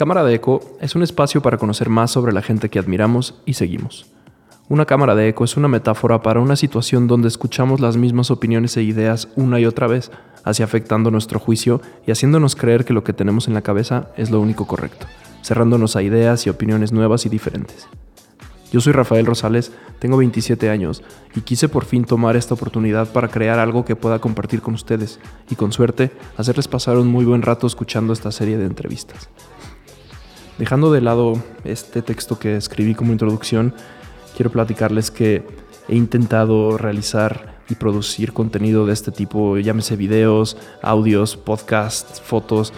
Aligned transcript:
Cámara 0.00 0.24
de 0.24 0.32
Eco 0.32 0.62
es 0.80 0.94
un 0.94 1.02
espacio 1.02 1.42
para 1.42 1.58
conocer 1.58 1.90
más 1.90 2.10
sobre 2.10 2.32
la 2.32 2.40
gente 2.40 2.70
que 2.70 2.78
admiramos 2.78 3.34
y 3.44 3.52
seguimos. 3.52 4.06
Una 4.70 4.86
cámara 4.86 5.14
de 5.14 5.28
eco 5.28 5.44
es 5.44 5.58
una 5.58 5.68
metáfora 5.68 6.22
para 6.22 6.40
una 6.40 6.56
situación 6.56 7.06
donde 7.06 7.28
escuchamos 7.28 7.80
las 7.80 7.98
mismas 7.98 8.30
opiniones 8.30 8.74
e 8.78 8.82
ideas 8.82 9.28
una 9.36 9.60
y 9.60 9.66
otra 9.66 9.88
vez, 9.88 10.10
así 10.42 10.62
afectando 10.62 11.10
nuestro 11.10 11.38
juicio 11.38 11.82
y 12.06 12.12
haciéndonos 12.12 12.56
creer 12.56 12.86
que 12.86 12.94
lo 12.94 13.04
que 13.04 13.12
tenemos 13.12 13.46
en 13.46 13.52
la 13.52 13.60
cabeza 13.60 14.08
es 14.16 14.30
lo 14.30 14.40
único 14.40 14.66
correcto, 14.66 15.04
cerrándonos 15.42 15.96
a 15.96 16.02
ideas 16.02 16.46
y 16.46 16.48
opiniones 16.48 16.92
nuevas 16.92 17.26
y 17.26 17.28
diferentes. 17.28 17.86
Yo 18.72 18.80
soy 18.80 18.94
Rafael 18.94 19.26
Rosales, 19.26 19.70
tengo 19.98 20.16
27 20.16 20.70
años 20.70 21.02
y 21.34 21.42
quise 21.42 21.68
por 21.68 21.84
fin 21.84 22.04
tomar 22.04 22.36
esta 22.36 22.54
oportunidad 22.54 23.12
para 23.12 23.28
crear 23.28 23.58
algo 23.58 23.84
que 23.84 23.96
pueda 23.96 24.18
compartir 24.18 24.62
con 24.62 24.72
ustedes 24.72 25.20
y 25.50 25.56
con 25.56 25.72
suerte 25.72 26.10
hacerles 26.38 26.68
pasar 26.68 26.96
un 26.96 27.08
muy 27.08 27.26
buen 27.26 27.42
rato 27.42 27.66
escuchando 27.66 28.14
esta 28.14 28.32
serie 28.32 28.56
de 28.56 28.64
entrevistas. 28.64 29.28
Dejando 30.60 30.92
de 30.92 31.00
lado 31.00 31.42
este 31.64 32.02
texto 32.02 32.38
que 32.38 32.54
escribí 32.54 32.94
como 32.94 33.12
introducción, 33.12 33.72
quiero 34.36 34.50
platicarles 34.50 35.10
que 35.10 35.42
he 35.88 35.96
intentado 35.96 36.76
realizar 36.76 37.62
y 37.70 37.76
producir 37.76 38.34
contenido 38.34 38.84
de 38.84 38.92
este 38.92 39.10
tipo, 39.10 39.56
llámese 39.56 39.96
videos, 39.96 40.58
audios, 40.82 41.38
podcasts, 41.38 42.20
fotos, 42.20 42.74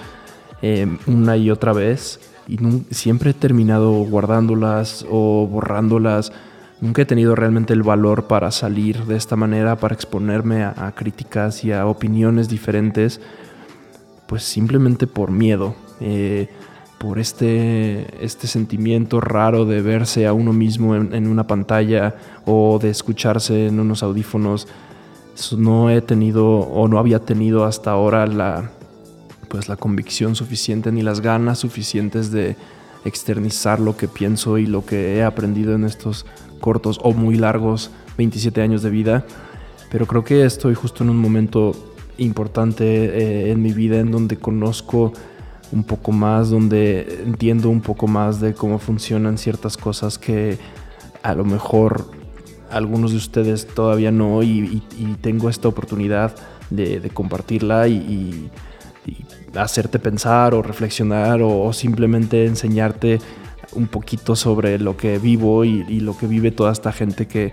eh, 0.62 0.86
una 1.08 1.36
y 1.36 1.50
otra 1.50 1.72
vez. 1.72 2.20
Y 2.46 2.56
siempre 2.94 3.30
he 3.30 3.34
terminado 3.34 3.90
guardándolas 4.04 5.04
o 5.10 5.48
borrándolas. 5.48 6.32
Nunca 6.80 7.02
he 7.02 7.04
tenido 7.04 7.34
realmente 7.34 7.72
el 7.72 7.82
valor 7.82 8.28
para 8.28 8.52
salir 8.52 9.06
de 9.06 9.16
esta 9.16 9.34
manera, 9.34 9.74
para 9.74 9.92
exponerme 9.92 10.62
a 10.62 10.92
críticas 10.94 11.64
y 11.64 11.72
a 11.72 11.84
opiniones 11.86 12.48
diferentes, 12.48 13.20
pues 14.28 14.44
simplemente 14.44 15.08
por 15.08 15.32
miedo. 15.32 15.74
Eh, 15.98 16.48
por 17.02 17.18
este, 17.18 18.24
este 18.24 18.46
sentimiento 18.46 19.20
raro 19.20 19.64
de 19.64 19.82
verse 19.82 20.24
a 20.28 20.32
uno 20.32 20.52
mismo 20.52 20.94
en, 20.94 21.26
una 21.26 21.48
pantalla 21.48 22.14
o 22.46 22.78
de 22.80 22.90
escucharse 22.90 23.66
en 23.66 23.80
unos 23.80 24.04
audífonos. 24.04 24.68
No 25.58 25.90
he 25.90 26.00
tenido 26.00 26.60
o 26.60 26.86
no 26.86 27.00
había 27.00 27.18
tenido 27.18 27.64
hasta 27.64 27.90
ahora 27.90 28.28
la, 28.28 28.70
pues 29.48 29.68
la 29.68 29.74
convicción 29.74 30.36
suficiente 30.36 30.92
ni 30.92 31.02
las 31.02 31.20
ganas 31.20 31.58
suficientes 31.58 32.30
de 32.30 32.54
externizar 33.04 33.80
lo 33.80 33.96
que 33.96 34.06
pienso 34.06 34.58
y 34.58 34.66
lo 34.66 34.86
que 34.86 35.16
he 35.16 35.24
aprendido 35.24 35.74
en 35.74 35.82
estos 35.82 36.24
cortos 36.60 37.00
o 37.02 37.12
muy 37.12 37.34
largos 37.34 37.90
27 38.16 38.62
años 38.62 38.80
de 38.80 38.90
vida. 38.90 39.26
Pero 39.90 40.06
creo 40.06 40.22
que 40.22 40.44
estoy 40.44 40.76
justo 40.76 41.02
en 41.02 41.10
un 41.10 41.18
momento 41.18 41.72
importante 42.18 42.84
eh, 42.84 43.50
en 43.50 43.60
mi 43.60 43.72
vida 43.72 43.98
en 43.98 44.12
donde 44.12 44.36
conozco 44.36 45.12
un 45.72 45.84
poco 45.84 46.12
más, 46.12 46.50
donde 46.50 47.22
entiendo 47.24 47.70
un 47.70 47.80
poco 47.80 48.06
más 48.06 48.40
de 48.40 48.54
cómo 48.54 48.78
funcionan 48.78 49.38
ciertas 49.38 49.76
cosas 49.76 50.18
que 50.18 50.58
a 51.22 51.34
lo 51.34 51.44
mejor 51.44 52.10
algunos 52.70 53.12
de 53.12 53.16
ustedes 53.16 53.66
todavía 53.66 54.10
no 54.10 54.42
y, 54.42 54.82
tengo 55.20 55.48
esta 55.48 55.68
oportunidad 55.68 56.34
de, 56.70 57.10
compartirla 57.12 57.88
y, 57.88 58.50
hacerte 59.54 59.98
pensar 59.98 60.54
o 60.54 60.62
reflexionar 60.62 61.40
o, 61.42 61.72
simplemente 61.72 62.46
enseñarte 62.46 63.18
un 63.72 63.86
poquito 63.86 64.36
sobre 64.36 64.78
lo 64.78 64.96
que 64.96 65.18
vivo 65.18 65.64
y, 65.64 66.00
lo 66.00 66.16
que 66.16 66.26
vive 66.26 66.50
toda 66.50 66.72
esta 66.72 66.92
gente 66.92 67.26
que, 67.26 67.52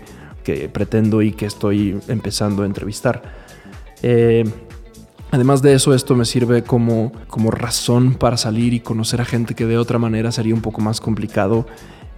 pretendo 0.72 1.22
y 1.22 1.32
que 1.32 1.46
estoy 1.46 2.00
empezando 2.08 2.64
a 2.64 2.66
entrevistar. 2.66 3.22
Eh, 4.02 4.44
Además 5.30 5.62
de 5.62 5.74
eso, 5.74 5.94
esto 5.94 6.16
me 6.16 6.24
sirve 6.24 6.62
como, 6.62 7.12
como 7.28 7.50
razón 7.50 8.14
para 8.14 8.36
salir 8.36 8.74
y 8.74 8.80
conocer 8.80 9.20
a 9.20 9.24
gente 9.24 9.54
que 9.54 9.66
de 9.66 9.78
otra 9.78 9.98
manera 9.98 10.32
sería 10.32 10.54
un 10.54 10.60
poco 10.60 10.80
más 10.80 11.00
complicado. 11.00 11.66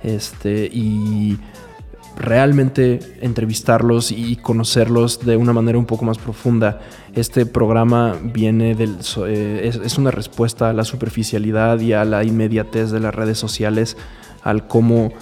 Este, 0.03 0.69
y 0.73 1.39
realmente 2.17 3.01
entrevistarlos 3.21 4.13
y 4.13 4.37
conocerlos 4.37 5.25
de 5.25 5.37
una 5.37 5.53
manera 5.53 5.79
un 5.79 5.87
poco 5.87 6.05
más 6.05 6.19
profunda. 6.19 6.81
Este 7.15 7.47
programa 7.47 8.17
viene 8.23 8.75
del, 8.75 8.97
eh, 9.27 9.61
es, 9.65 9.77
es, 9.77 9.99
una 9.99 10.11
respuesta 10.11 10.71
a 10.71 10.73
la 10.73 10.85
superficialidad 10.85 11.81
y 11.81 11.93
a 11.93 12.05
la 12.05 12.25
inmediatez 12.25 12.91
de 12.91 13.01
las 13.01 13.15
redes 13.15 13.39
sociales, 13.39 13.97
al 14.43 14.67
cómo 14.67 15.13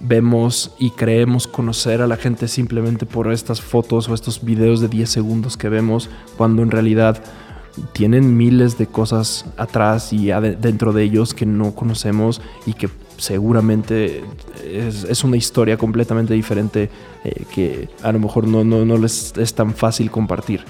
vemos 0.00 0.74
y 0.78 0.90
creemos 0.90 1.46
conocer 1.46 2.02
a 2.02 2.06
la 2.06 2.16
gente 2.16 2.48
simplemente 2.48 3.06
por 3.06 3.32
estas 3.32 3.60
fotos 3.60 4.08
o 4.08 4.14
estos 4.14 4.44
videos 4.44 4.80
de 4.80 4.88
10 4.88 5.08
segundos 5.08 5.56
que 5.56 5.68
vemos, 5.68 6.08
cuando 6.36 6.62
en 6.62 6.70
realidad 6.70 7.22
tienen 7.92 8.36
miles 8.36 8.78
de 8.78 8.86
cosas 8.86 9.44
atrás 9.56 10.12
y 10.12 10.28
dentro 10.28 10.92
de 10.92 11.02
ellos 11.02 11.34
que 11.34 11.46
no 11.46 11.74
conocemos 11.74 12.40
y 12.64 12.72
que 12.72 12.88
seguramente 13.18 14.22
es, 14.64 15.24
una 15.24 15.36
historia 15.36 15.76
completamente 15.76 16.34
diferente 16.34 16.90
eh, 17.24 17.44
que 17.54 17.88
a 18.02 18.12
lo 18.12 18.18
mejor 18.18 18.46
no, 18.46 18.64
no, 18.64 18.84
no 18.84 18.98
les 18.98 19.34
es 19.36 19.54
tan 19.54 19.74
fácil 19.74 20.10
compartir. 20.10 20.64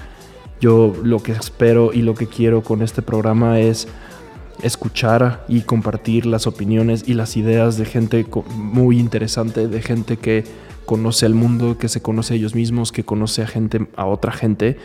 Yo 0.60 0.94
lo 1.02 1.22
que 1.22 1.32
espero 1.32 1.92
y 1.92 2.02
lo 2.02 2.14
que 2.14 2.26
quiero 2.26 2.62
con 2.62 2.82
este 2.82 3.02
programa 3.02 3.60
es 3.60 3.88
escuchar 4.62 5.44
y 5.48 5.62
compartir 5.62 6.26
las 6.26 6.46
opiniones 6.46 7.04
y 7.06 7.14
las 7.14 7.36
ideas 7.36 7.76
de 7.76 7.84
gente 7.84 8.26
muy 8.54 8.98
interesante, 8.98 9.68
de 9.68 9.82
gente 9.82 10.16
que 10.16 10.44
conoce 10.84 11.26
al 11.26 11.34
mundo, 11.34 11.78
que 11.78 11.88
se 11.88 12.00
conoce 12.00 12.34
a 12.34 12.36
ellos 12.36 12.54
mismos, 12.54 12.92
que 12.92 13.04
conoce 13.04 13.42
a 13.42 13.46
gente, 13.46 13.88
a 13.96 14.06
otra 14.06 14.32
gente, 14.32 14.78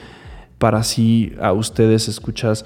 para 0.58 0.80
así 0.80 1.34
a 1.42 1.54
ustedes 1.54 2.08
escuchas 2.08 2.66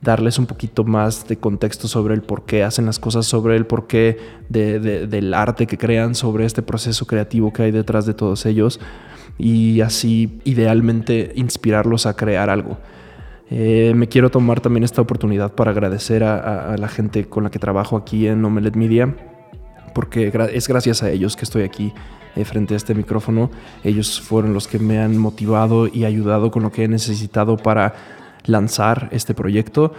darles 0.00 0.38
un 0.38 0.46
poquito 0.46 0.84
más 0.84 1.26
de 1.26 1.36
contexto 1.36 1.88
sobre 1.88 2.14
el 2.14 2.22
por 2.22 2.44
qué 2.44 2.62
hacen 2.62 2.86
las 2.86 2.98
cosas, 2.98 3.26
sobre 3.26 3.56
el 3.56 3.66
porqué 3.66 4.18
de, 4.48 4.78
del 4.78 5.34
arte 5.34 5.66
que 5.66 5.78
crean, 5.78 6.14
sobre 6.14 6.44
este 6.44 6.62
proceso 6.62 7.06
creativo 7.06 7.52
que 7.52 7.64
hay 7.64 7.70
detrás 7.72 8.06
de 8.06 8.14
todos 8.14 8.46
ellos 8.46 8.80
y 9.38 9.80
así 9.80 10.40
idealmente 10.44 11.32
inspirarlos 11.34 12.06
a 12.06 12.14
crear 12.14 12.50
algo. 12.50 12.78
Eh, 13.48 13.92
me 13.94 14.08
quiero 14.08 14.30
tomar 14.30 14.60
también 14.60 14.82
esta 14.82 15.00
oportunidad 15.00 15.52
para 15.52 15.70
agradecer 15.70 16.24
a, 16.24 16.76
la 16.76 16.88
gente 16.88 17.26
con 17.26 17.44
la 17.44 17.50
que 17.50 17.58
trabajo 17.58 17.96
aquí 17.96 18.26
en 18.26 18.44
Omelet 18.44 18.74
Media, 18.74 19.14
porque 19.94 20.32
es 20.52 20.68
gracias 20.68 21.02
a 21.02 21.10
ellos 21.10 21.36
que 21.36 21.44
estoy 21.44 21.62
aquí 21.62 21.92
eh, 22.34 22.44
frente 22.44 22.74
a 22.74 22.76
este 22.76 22.94
micrófono. 22.94 23.50
Ellos 23.84 24.20
fueron 24.20 24.52
los 24.52 24.66
que 24.66 24.78
me 24.78 24.98
han 24.98 25.16
motivado 25.16 25.86
y 25.86 26.04
ayudado 26.04 26.50
con 26.50 26.64
lo 26.64 26.72
que 26.72 26.84
he 26.84 26.88
necesitado 26.88 27.56
para 27.56 27.94
lanzar 28.46 29.08
este 29.12 29.32
proyecto, 29.32 29.92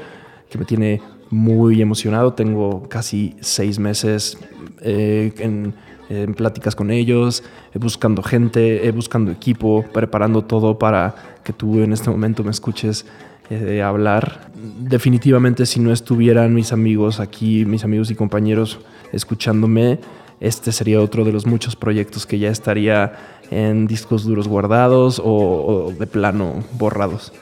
que 0.49 0.57
me 0.57 0.65
tiene 0.65 1.01
muy 1.29 1.81
emocionado. 1.81 2.33
Tengo 2.33 2.87
casi 2.89 3.37
seis 3.39 3.79
meses 3.79 4.37
eh, 4.81 5.33
en, 5.39 5.73
en, 6.09 6.33
pláticas 6.33 6.75
con 6.75 6.91
ellos, 6.91 7.43
buscando 7.75 8.23
gente, 8.23 8.91
buscando 8.91 9.31
equipo, 9.31 9.85
preparando 9.93 10.43
todo 10.43 10.77
para 10.77 11.15
que 11.43 11.53
tú 11.53 11.81
en 11.81 11.93
este 11.93 12.09
momento 12.09 12.43
me 12.43 12.51
escuches 12.51 13.05
de 13.49 13.81
hablar. 13.81 14.51
Definitivamente 14.79 15.65
si 15.65 15.79
no 15.79 15.91
estuvieran 15.91 16.53
mis 16.53 16.73
amigos 16.73 17.19
aquí, 17.19 17.65
mis 17.65 17.83
amigos 17.83 18.11
y 18.11 18.15
compañeros 18.15 18.79
escuchándome, 19.11 19.99
este 20.39 20.71
sería 20.71 21.01
otro 21.01 21.23
de 21.23 21.31
los 21.31 21.45
muchos 21.45 21.75
proyectos 21.75 22.25
que 22.25 22.37
ya 22.37 22.49
estaría 22.49 23.13
en 23.49 23.87
discos 23.87 24.23
duros 24.23 24.47
guardados 24.47 25.21
o, 25.23 25.93
de 25.97 26.07
plano 26.07 26.63
borrados. 26.73 27.33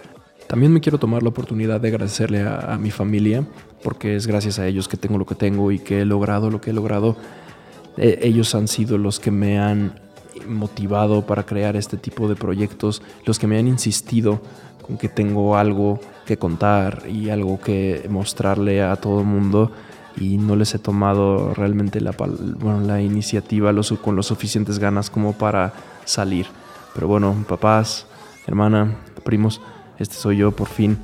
También 0.47 0.71
me 0.71 0.79
quiero 0.79 0.99
tomar 0.99 1.23
la 1.23 1.29
oportunidad 1.29 1.81
de 1.81 1.87
agradecerle 1.89 2.43
a, 2.43 2.77
mi 2.79 2.91
familia, 2.91 3.45
porque 3.83 4.15
es 4.15 4.27
gracias 4.27 4.59
a 4.59 4.67
ellos 4.67 4.87
que 4.87 4.95
tengo 4.95 5.17
lo 5.17 5.25
que 5.25 5.35
tengo 5.35 5.71
y 5.71 5.79
que 5.79 6.01
he 6.01 6.05
logrado 6.05 6.51
lo 6.51 6.61
que 6.61 6.69
he 6.69 6.73
logrado. 6.73 7.17
Eh, 7.97 8.19
ellos 8.21 8.53
han 8.53 8.67
sido 8.67 8.97
los 8.97 9.19
que 9.19 9.31
me 9.31 9.57
han 9.59 10.04
motivado 10.47 11.25
para 11.25 11.43
crear 11.43 11.75
este 11.75 11.97
tipo 11.97 12.27
de 12.27 12.35
proyectos, 12.35 13.01
los 13.25 13.39
que 13.39 13.47
me 13.47 13.57
han 13.57 13.67
insistido 13.67 14.41
con 14.85 14.97
que 14.97 15.09
tengo 15.09 15.57
algo 15.57 15.99
que 16.25 16.37
contar 16.37 17.03
y 17.09 17.29
algo 17.29 17.59
que 17.59 18.05
mostrarle 18.09 18.83
a 18.83 18.95
todo 18.95 19.21
el 19.21 19.25
mundo 19.25 19.71
y 20.17 20.37
no 20.37 20.55
les 20.55 20.73
he 20.75 20.79
tomado 20.79 21.53
realmente 21.53 21.99
la, 22.01 22.11
bueno, 22.11 22.81
la 22.81 23.01
iniciativa 23.01 23.73
con 24.01 24.15
los 24.15 24.27
suficientes 24.27 24.79
ganas 24.79 25.09
como 25.09 25.33
para 25.33 25.73
salir. 26.05 26.47
Pero 26.93 27.07
bueno, 27.07 27.35
papás, 27.47 28.07
hermana, 28.47 28.95
primos, 29.23 29.61
este 29.99 30.15
soy 30.15 30.37
yo 30.37 30.51
por 30.51 30.67
fin 30.67 30.97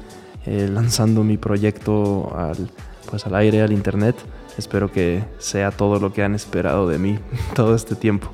eh, 0.45 0.67
lanzando 0.71 1.23
mi 1.23 1.37
proyecto 1.37 2.33
al, 2.35 2.69
pues 3.09 3.25
al 3.25 3.35
aire, 3.35 3.61
al 3.61 3.71
internet. 3.71 4.15
Espero 4.57 4.91
que 4.91 5.23
sea 5.39 5.71
todo 5.71 5.99
lo 5.99 6.13
que 6.13 6.23
han 6.23 6.35
esperado 6.35 6.87
de 6.87 6.97
mí 6.97 7.19
todo 7.55 7.75
este 7.75 7.95
tiempo. 7.95 8.31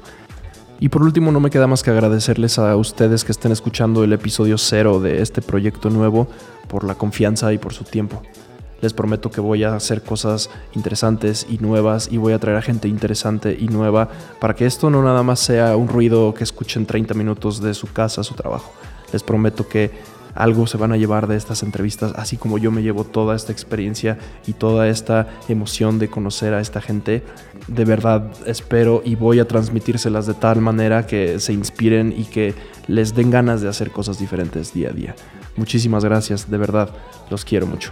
Y 0.80 0.90
por 0.90 1.02
último, 1.02 1.32
no 1.32 1.40
me 1.40 1.50
queda 1.50 1.66
más 1.66 1.82
que 1.82 1.90
agradecerles 1.90 2.60
a 2.60 2.76
ustedes 2.76 3.24
que 3.24 3.32
estén 3.32 3.52
escuchando 3.52 4.04
el 4.04 4.14
episodio 4.14 4.58
cero 4.60 5.00
de 5.00 5.24
este 5.24 5.42
proyecto 5.42 5.90
nuevo 5.90 6.28
por 6.68 6.84
la 6.84 6.96
confianza 6.96 7.52
y 7.52 7.58
por 7.58 7.74
su 7.74 7.84
tiempo. 7.84 8.22
Les 8.82 8.94
prometo 8.94 9.32
que 9.32 9.42
voy 9.42 9.64
a 9.64 9.76
hacer 9.76 10.04
cosas 10.04 10.52
interesantes 10.76 11.48
y 11.50 11.58
nuevas 11.58 12.10
y 12.12 12.18
voy 12.18 12.34
a 12.34 12.40
traer 12.40 12.58
a 12.58 12.62
gente 12.62 12.88
interesante 12.88 13.58
y 13.60 13.70
nueva 13.70 14.10
para 14.40 14.56
que 14.56 14.68
esto 14.68 14.92
no 14.92 15.02
nada 15.02 15.24
más 15.24 15.40
sea 15.40 15.76
un 15.76 15.88
ruido 15.88 16.36
que 16.36 16.44
escuchen 16.44 16.86
30 16.86 17.16
minutos 17.16 17.60
de 17.60 17.74
su 17.74 17.92
casa, 17.92 18.24
su 18.24 18.36
trabajo. 18.36 18.72
Les 19.12 19.24
prometo 19.24 19.68
que 19.68 19.90
algo 20.38 20.68
se 20.68 20.78
van 20.78 20.92
a 20.92 20.98
llevar 20.98 21.28
de 21.28 21.36
estas 21.36 21.64
entrevistas, 21.64 22.14
así 22.16 22.38
como 22.38 22.58
yo 22.58 22.72
me 22.72 22.84
llevo 22.84 23.04
toda 23.04 23.36
esta 23.36 23.52
experiencia 23.52 24.18
y 24.46 24.54
toda 24.54 24.88
esta 24.88 25.28
emoción 25.50 26.00
de 26.00 26.10
conocer 26.10 26.54
a 26.54 26.62
esta 26.62 26.80
gente. 26.80 27.24
De 27.68 27.86
verdad 27.86 28.32
espero 28.46 29.02
y 29.04 29.16
voy 29.16 29.40
a 29.40 29.48
transmitírselas 29.48 30.28
de 30.28 30.36
tal 30.36 30.62
manera 30.62 31.06
que 31.08 31.40
se 31.40 31.54
inspiren 31.54 32.14
y 32.16 32.26
que 32.26 32.54
les 32.88 33.16
den 33.16 33.32
ganas 33.32 33.62
de 33.62 33.68
hacer 33.68 33.92
cosas 33.92 34.20
diferentes 34.20 34.74
día 34.74 34.90
a 34.90 34.94
día. 34.94 35.16
Muchísimas 35.56 36.06
gracias, 36.06 36.50
de 36.50 36.58
verdad, 36.58 36.90
los 37.30 37.44
quiero 37.44 37.66
mucho. 37.66 37.92